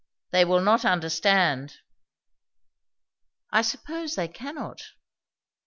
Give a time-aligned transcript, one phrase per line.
[0.31, 1.77] "They will not understand."
[3.51, 4.81] "I suppose they cannot."